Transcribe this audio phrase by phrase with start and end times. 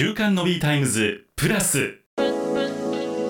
[0.00, 1.98] 週刊ノビータイムズプラス。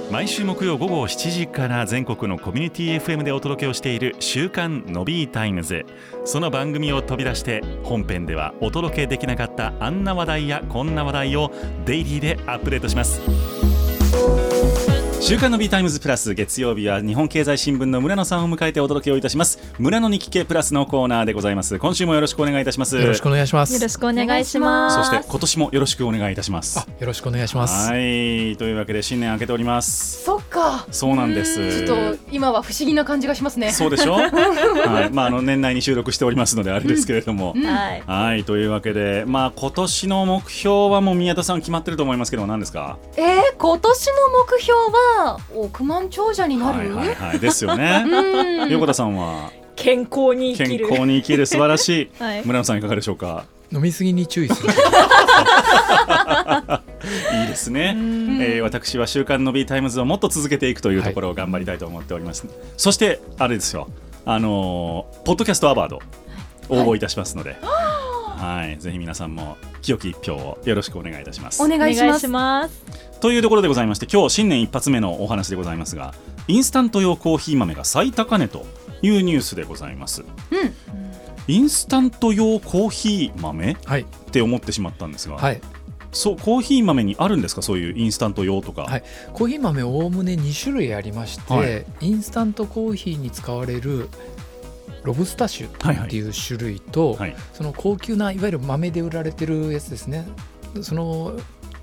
[0.09, 5.85] 毎週木曜午後7時から全国のコミュニティ FM でお届けをしている週刊ノビータイムズ。
[6.25, 11.51] その番組を飛び出して本編ではお届けできなかったあんな話題やこんな話題を
[11.87, 13.21] デイリーでアップデートします。
[15.23, 19.59] 週刊の B タイムズプラス月曜日は日本経済新聞の村野さんを迎えてお届けをいたします。
[19.79, 21.79] 村野に聞けプラスのコーナーでございます。
[21.79, 22.97] 今週もよろしくお願いいたします。
[22.97, 23.75] よろしくお願いします。
[23.75, 24.97] よろしくお願いします。
[24.97, 26.79] そして今年もよろしくお願いいたします。
[26.81, 27.91] あよろしくお願いします。
[27.91, 28.57] はい。
[28.57, 30.25] というわけで新年明けております。
[30.25, 30.87] そっか。
[30.91, 31.85] そうなんです。
[31.85, 33.71] ちょっと今は不思議な感じがしますね。
[33.73, 34.15] そうでしょ？
[34.19, 35.11] はい。
[35.15, 37.65] まああの年内に収録しておりますのであれですけれども、うん。
[37.65, 38.03] はい。
[38.07, 38.45] はい。
[38.45, 42.97] というわけでまあ今年の目標はもう宮田さん決まってると思いますけども何ですか？
[43.19, 43.27] えー、
[43.59, 44.13] 今年の
[44.55, 45.10] 目標は
[45.55, 47.39] 億万長者になる、はいはいはい。
[47.39, 48.05] ですよね。
[48.07, 48.71] うん。
[48.71, 49.51] 横田さんは？
[49.77, 50.89] 健康に生きる。
[50.89, 52.11] 健康に生きる素晴らしい。
[52.23, 52.43] はい。
[52.45, 53.45] 村野さんいかがでしょうか？
[53.73, 54.69] 飲みすぎに注意する。
[57.41, 57.95] いいですね、
[58.41, 62.47] えー私は週刊の B タイムズをもっと続けていくというところを頑張りたいと思っております、
[62.77, 63.89] そしてあれですよ。
[64.27, 66.01] あのーポッドキャストアワード
[66.69, 67.61] 応募いたしますので、はい、
[68.79, 71.63] ぜひ皆さんも清き一票をよろしくお願いいたします。
[71.63, 72.29] お願いします。
[72.29, 72.83] ます
[73.21, 76.15] というところでございまして今日新年一発目のお話でございますが
[76.49, 78.65] インスタント用コーヒー豆が最高値と
[79.03, 80.25] いうニュースでございます、
[81.47, 84.03] インスタント用コーヒー豆はい。
[84.03, 85.61] って思ってしまったんですが、はい。
[86.13, 87.63] そうコーヒー豆にあるんですか？
[87.63, 89.05] そういうインスタント用とか、はい。
[89.33, 91.87] コーヒー豆おおむね2種類ありまして、はい。
[92.01, 94.09] インスタントコーヒーに使われる
[95.05, 97.37] ロブスタッシュっていう種類と、はい。
[97.53, 100.27] その高級ないわゆる豆で売られてるやつですね。
[100.83, 101.39] その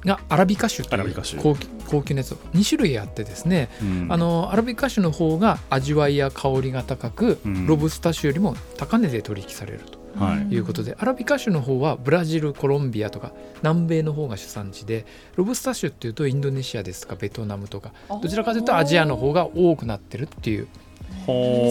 [0.06, 2.32] がアラビカ種というアラビカ種高級高級なやつ。
[2.54, 4.08] 2種類あってですね、うん。
[4.10, 7.66] あのアラビカ種の方が味わいや香りが高く、うん。
[7.68, 10.54] ロブスタッシュよりも高値で取引されるとはい。
[10.54, 20.68] いうことで、アラビカ種の方はブラジルコロンビアとか南米の方が主産地でロブスタッシュっていうとインドネシアですとかベトナムとかどちらかというとアジアの方が多くなってるっていう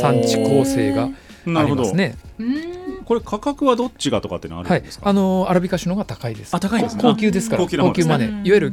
[0.01, 1.09] 産地構成が
[1.47, 2.17] あなるほど、りますね。
[2.39, 3.05] うん。
[3.05, 6.55] これ価格はどっちがとかってのあはいるんです、か、あのアラビカ種の方が高いです。
[6.55, 7.03] あ高いですね。
[7.03, 7.63] 高級ですから。
[7.63, 8.13] 高級な方ですね。
[8.13, 8.73] マネーいわゆる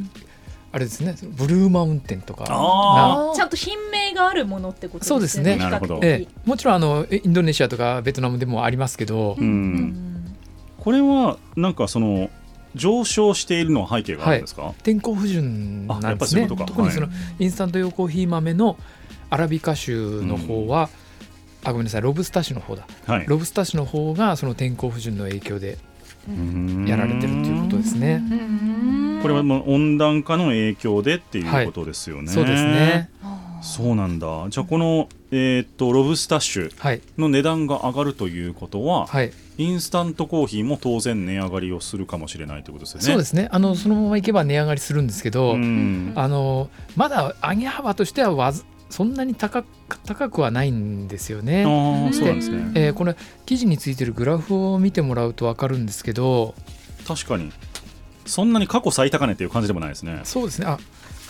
[0.72, 1.14] あれですね。
[1.22, 2.46] ブルーマウンテンとか。
[2.48, 5.56] あちゃんと品名があるものってことそうですね。
[5.56, 6.00] なるほど。
[6.02, 10.34] ええ、もちろんあのインドネシアとかベトナムでもありますけど、うん。
[10.80, 12.28] これはなんかその
[12.74, 16.40] 上昇しているのは背景があるんですか、天候不順あなんですね。
[16.42, 16.66] やっぱりそういうことか。
[16.66, 17.08] 特にその、
[17.38, 18.76] インスタント用コーヒー豆の
[19.30, 19.96] アラビカ種
[20.26, 20.90] の方は、
[21.64, 22.02] あごめんなさい。
[22.02, 22.86] ロブスタ種の方だ。
[23.06, 23.24] はい。
[23.26, 25.78] ロブスタ種の方がその天候不順の影響で
[26.28, 26.86] うん。
[26.86, 28.22] やられてるということですね。
[28.30, 29.18] うん。
[29.22, 33.10] これはもう温暖化の影響でっていうことですよね、そうですね。
[33.62, 34.26] そうなんだ。
[34.50, 37.00] じゃあこの、えーっとロブスタッシュはい。
[37.16, 43.04] の値段が上がるということは、はい、インスタントコーヒーも当然値上がりをするかもしれないということですよね。
[43.06, 43.48] そうですね。
[43.50, 46.12] あのそのままいけば値上がりするんですけど、うん。
[46.14, 49.66] あのまだ上げ幅としてはわずそんなに高く
[50.06, 51.64] 高くはないんですよね。
[51.64, 52.72] そうなんですね。
[52.74, 56.54] えーこれ記事についてるグラフを見てもらうと分かるんですけど
[57.06, 57.52] 確かに。
[58.26, 60.20] そんなに過去最高値っていう感じでもないですね。
[60.24, 60.66] そうですね。
[60.66, 60.78] あ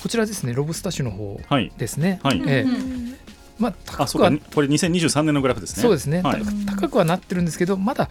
[0.02, 0.52] こちらですね。
[0.52, 1.72] ロブスタ種の方はい。
[1.78, 2.42] ですね、はい。
[2.46, 3.24] ええ
[3.58, 5.82] まああ高くはこれ2023年のグラフですね。
[5.82, 6.42] そうですね、はい。
[6.66, 8.10] た高くはなってるんですけどまだ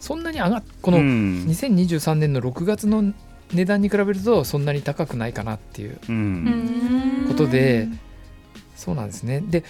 [0.00, 1.44] そんなに上がっこのうん。
[1.48, 3.12] 2023年の6月の
[3.52, 7.24] 値段に比べるとそんなに高くないかなっていううん。
[7.28, 7.88] ことで
[8.82, 9.40] そうなんですね。
[9.40, 9.64] で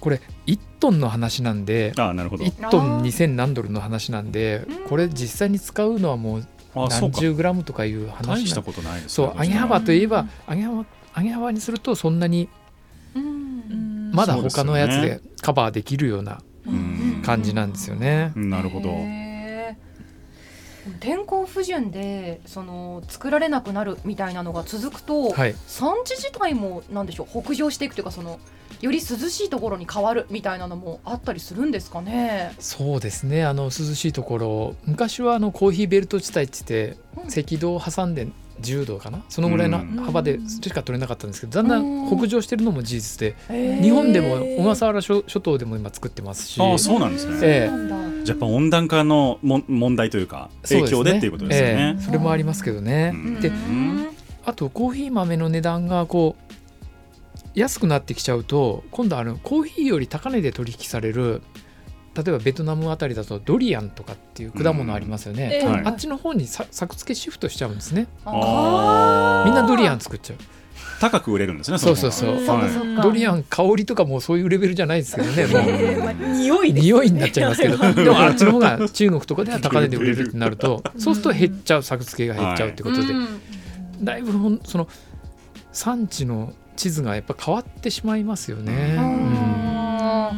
[0.00, 2.44] これ1トンの話なんであなるほど。
[2.44, 9.08] 1トン2000何ドルの話なんでこれ実際に使うのはもう何十グラムとかいう話大したなんことないですね。
[9.08, 10.84] そう上げ幅といえば上げ幅
[11.16, 12.48] 上げ幅にするとそんなに
[14.12, 18.32] まだ他のやつでカバーできるようなうん感じなんですよね。
[18.34, 18.90] なるほど。
[21.00, 25.54] 天候不順でその作られなくなるみたいなのが続くと、はい。
[25.66, 28.38] 産地自体もなんでしょう北上していくというかその
[28.80, 32.54] より涼しいところに変わるみたいなのもあったりするんですかね？
[32.58, 33.44] そうですね。
[33.44, 34.76] あの涼しいところ。
[34.84, 37.28] 昔はあのコーヒーベルト地帯って言ってうん。
[37.28, 38.28] 赤道を挟んで
[38.60, 39.24] 10度かな？
[39.28, 43.36] そのぐらいの幅でしか取れなかったんですけどだんだん北上してるのも事実で
[43.82, 46.60] 日本でも小笠原諸諸島でも今作ってますし。
[46.60, 47.38] ああそうなんですね。
[47.42, 51.94] ええそうなんだじゃあやっぱ温暖化のも問題というか影響でっていうことですよね。
[51.96, 52.02] ええ。
[52.02, 53.12] それもありますけどね。
[53.14, 53.40] うん。
[53.40, 54.08] でうん
[54.44, 56.56] あとコーヒー豆の値段がこう
[57.54, 61.42] 安くなってきちゃうと今度あのコーヒーより高値で取引される
[62.14, 65.72] 例えばベトナムあたりだとドリアンとかっていう果物ありますよね、うん。
[65.72, 68.06] はいあっちの方にさ作付けシフトしちゃうんですね。
[68.24, 70.38] みんなドリアン作っちゃう
[71.00, 71.78] 高く売れるんですね。
[71.78, 72.34] そうそうそう。
[72.46, 72.66] は
[72.98, 73.02] い。
[73.02, 75.46] ドリアン香りとかもうそういうレベルじゃないですけどね。
[75.46, 77.76] もうまあ匂いです匂いになっちゃいますけど。
[77.92, 78.10] で。
[78.10, 83.28] もあっちの方が中国とかでは高値で売れるってなると そうすると減っちゃう作付けが減っちゃうってことで、うん。
[84.02, 84.88] だいぶその
[85.72, 88.94] 産地の地図がやっぱ変わってしまいますよね。
[88.96, 89.06] ううん
[89.42, 89.45] ん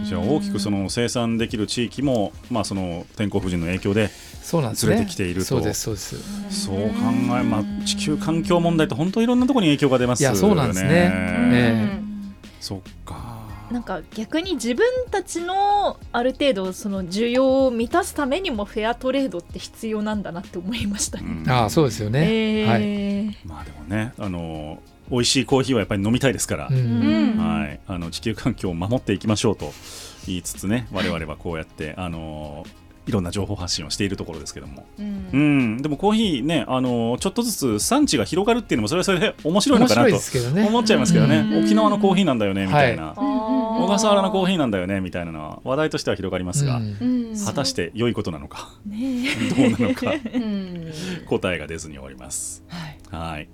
[0.08, 4.08] じゃあ大きくその生産できる地域も、まあ、その天候不順の影響で
[4.42, 4.94] そうなんですね。
[4.94, 6.64] ずれてきているとそうですそうです。
[6.64, 6.82] そう考
[7.38, 10.38] え、まあ、地球環境問題って本当いろんなところに影響が出ますよね。
[10.38, 10.90] いやそうなんですね
[11.52, 12.00] え
[12.58, 13.38] そっか。
[13.70, 21.26] なんか逆に自分たちのある程度その需要を満たすためにもフェアトレードって必要なんだなって思いましたね。
[21.44, 22.62] うんああそうですよね。
[22.62, 22.80] えはい。
[22.80, 29.72] ーまあでもね、あの美味しいコーヒーはやっぱり飲みたいですから、はい、あの地球環境を守っていきましょうと
[30.26, 32.64] 言いつつね、我々はこうやってあの
[33.06, 35.30] いろんな情報発信をしているところですけども、うん。
[35.32, 40.08] うん、でもコーヒーね、あのちょっとずつ産地が広がるっていうのもそれはそれで面白いのかなと。
[40.10, 41.64] 思っちゃいますけどね、うん。
[41.64, 43.22] 沖縄のコーヒーなんだよねみたいな、あー
[43.82, 46.82] 小笠原のコーヒーなんだよねみたいなのは話題としては広がりますが、
[47.46, 49.24] 果たして良いことなのかね
[49.56, 50.92] どうなのかうん。
[51.26, 52.62] 答えが出ずにおります。
[52.68, 52.98] はい。
[53.10, 53.48] はい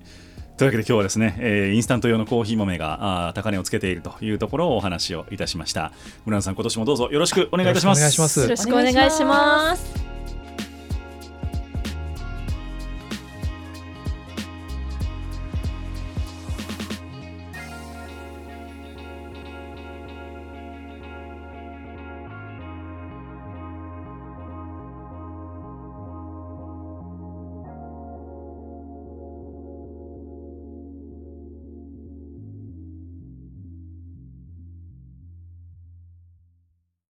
[0.56, 5.92] というわけで今日はですね、えーインスタント用のコーヒー豆があー高値をつけているというところをお話をいたしました。
[6.26, 8.00] 村野さん今年もどうぞよろしくお願いいたします。
[8.00, 8.40] よろしくお願いします。
[8.40, 10.13] よろしくお願いします。